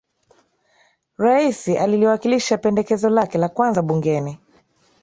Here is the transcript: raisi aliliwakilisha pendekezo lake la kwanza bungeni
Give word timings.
raisi 1.17 1.77
aliliwakilisha 1.77 2.57
pendekezo 2.57 3.09
lake 3.09 3.37
la 3.37 3.49
kwanza 3.49 3.81
bungeni 3.81 4.37